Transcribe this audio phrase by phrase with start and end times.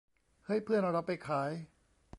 [0.45, 1.51] เฮ้ย เพื่อนเราไปขาย